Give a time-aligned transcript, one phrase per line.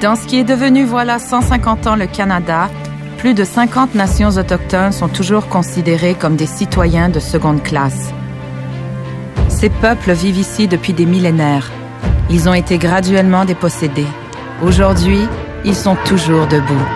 [0.00, 2.70] Dans ce qui est devenu voilà 150 ans le Canada,
[3.16, 8.12] plus de 50 nations autochtones sont toujours considérées comme des citoyens de seconde classe.
[9.48, 11.72] Ces peuples vivent ici depuis des millénaires.
[12.30, 14.06] Ils ont été graduellement dépossédés.
[14.62, 15.26] Aujourd'hui,
[15.64, 16.86] ils sont toujours debout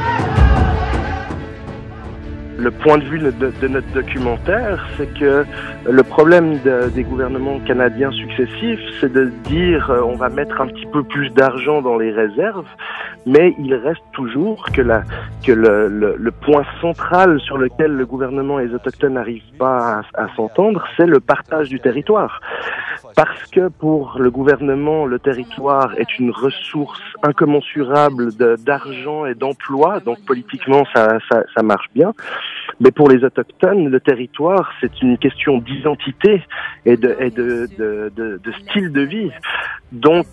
[2.62, 5.44] le point de vue de, notre documentaire, c'est que
[5.84, 6.58] le problème
[6.94, 11.30] des gouvernements canadiens successifs, c'est de dire euh, on va mettre un petit peu plus
[11.30, 12.66] d'argent dans les réserves,
[13.26, 15.02] mais il reste toujours que, la,
[15.44, 20.24] que le, le, point central sur lequel le gouvernement et les autochtones n'arrivent pas à,
[20.24, 22.40] à s'entendre, c'est le partage du territoire.
[23.16, 30.24] Parce que pour le gouvernement, le territoire est une ressource incommensurable d'argent et d'emploi, donc
[30.24, 32.12] politiquement ça, ça, ça marche bien.
[32.82, 36.42] Mais pour les autochtones, le territoire, c'est une question d'identité
[36.84, 39.30] et, de, et de, de, de, style de vie.
[39.92, 40.26] Donc,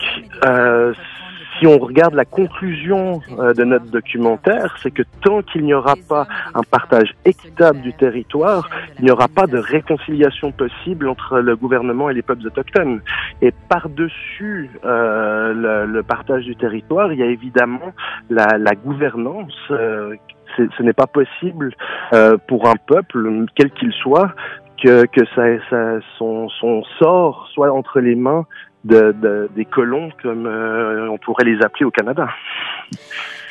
[0.44, 0.94] euh,
[1.60, 5.96] si on regarde la conclusion euh, de notre documentaire, c'est que tant qu'il n'y aura
[6.08, 11.56] pas un partage équitable du territoire, il n'y aura pas de réconciliation possible entre le
[11.56, 13.02] gouvernement et les peuples autochtones.
[13.44, 17.94] Et par-dessus euh, le, le, partage du territoire, il y a évidemment
[18.32, 20.16] la, la gouvernance euh,
[20.58, 21.74] ce n'est pas possible
[22.14, 24.34] euh, pour un peuple, quel qu'il soit,
[24.84, 28.46] que, que ça, ça, son, son sort soit entre les mains
[28.86, 32.30] de, de des colons, comme euh, on pourrait les appeler au Canada.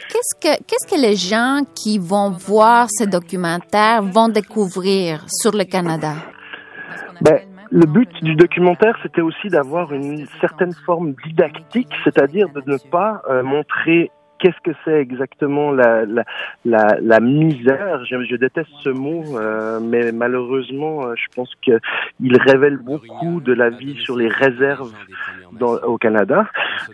[0.08, 5.64] Qu'est-ce que, qu'est-ce que les gens qui vont voir ce documentaire vont découvrir sur le
[5.64, 6.14] Canada?
[7.20, 12.78] Ben, le but du documentaire, c'était aussi d'avoir une certaine forme didactique, c'est-à-dire de ne
[12.90, 16.24] pas euh, montrer qu'est-ce que c'est exactement la, la,
[16.64, 18.04] la, la misère?
[18.04, 23.70] Je, déteste ce mot, euh, mais malheureusement, euh, je pense qu'il révèle beaucoup de la
[23.70, 24.92] vie sur les réserves
[25.52, 26.46] dans, au Canada.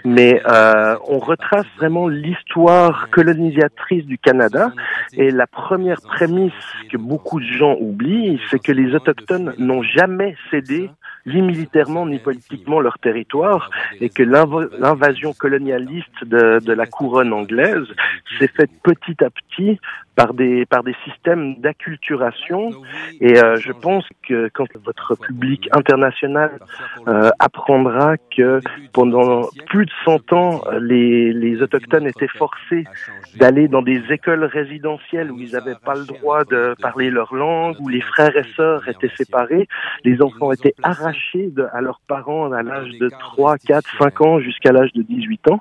[0.05, 4.73] Mais euh, on retrace vraiment l'histoire colonisatrice du Canada.
[5.13, 6.53] Et la première prémisse
[6.91, 10.91] que beaucoup de gens oublient, c'est que les Autochtones n'ont jamais cédé
[11.27, 13.71] ni militairement ni politiquement leur territoire
[14.01, 17.87] et que l'invasion colonialiste de, la couronne anglaise
[18.39, 19.81] s'est faite petit à petit
[20.17, 22.71] par des par des systèmes d'acculturation.
[23.21, 26.59] Et euh, je pense que quand votre public international
[27.09, 28.61] euh, apprendra que
[28.93, 32.85] pendant plus de 100 ans les les autochtones étaient forcés
[33.37, 37.77] d'aller dans des écoles résidentielles où ils n'avaient pas le droit de parler leur langue
[37.81, 39.69] où les frères et sœurs étaient séparés.
[40.05, 44.41] Les enfants étaient arrachés de, à leurs parents à l'âge de 3 4 5 ans
[44.41, 45.61] jusqu'à l'âge de 18 ans.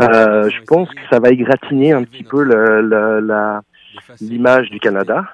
[0.00, 3.62] Euh, je pense que ça va égratigner un petit peu le, le, la
[4.20, 5.24] l'image du Canada.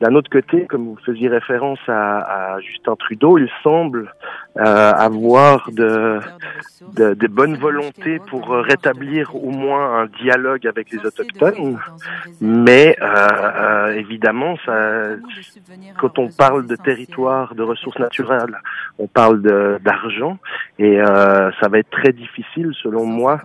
[0.00, 4.12] D'un autre côté, comme vous faisiez référence à, à Justin Trudeau, il semble
[4.58, 6.20] euh, avoir de,
[6.94, 11.78] de, de bonnes volontés pour rétablir au moins un dialogue avec les autochtones,
[12.40, 15.02] mais euh, euh, évidemment, ça,
[15.98, 18.58] quand on parle de territoire, de ressources naturelles,
[18.98, 19.40] on parle
[19.80, 20.38] d'argent,
[20.78, 23.40] et euh, ça va être très difficile, selon moi,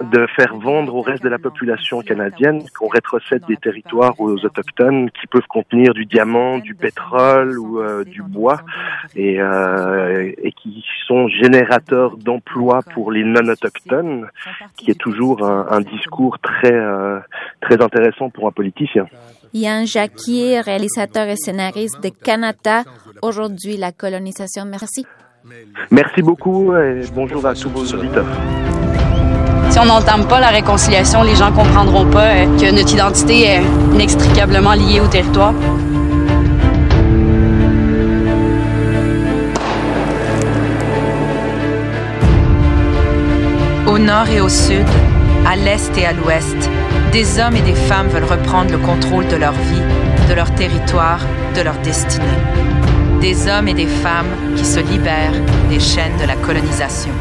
[0.00, 5.10] de faire vendre au reste de la population canadienne qu'on rétrocède des territoires aux autochtones
[5.10, 8.60] qui peuvent contenir du diamant, du pétrole ou euh, du bois,
[9.14, 14.28] et, euh, et qui sont générateurs d'emplois pour les non-autochtones,
[14.76, 17.18] qui est toujours un, un discours très, euh,
[17.60, 19.06] très intéressant pour un politicien.
[19.54, 22.82] Yann Jacquier, réalisateur et scénariste de Canada,
[23.22, 24.64] aujourd'hui la colonisation.
[24.66, 25.06] Merci.
[25.90, 28.26] Merci beaucoup et bonjour à tous vos auditeurs.
[29.76, 34.72] Si on n'entame pas la réconciliation, les gens comprendront pas que notre identité est inextricablement
[34.72, 35.52] liée au territoire.
[43.86, 44.86] Au nord et au sud,
[45.46, 46.56] à l'est et à l'ouest,
[47.12, 51.20] des hommes et des femmes veulent reprendre le contrôle de leur vie, de leur territoire,
[51.54, 52.24] de leur destinée.
[53.20, 55.38] Des hommes et des femmes qui se libèrent
[55.68, 57.12] des chaînes de la colonisation.